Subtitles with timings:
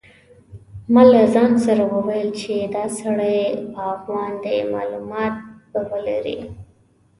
[0.93, 3.39] ما له ځان سره وویل چې دا سړی
[3.73, 5.35] باغوان دی معلومات
[5.71, 6.39] به ولري.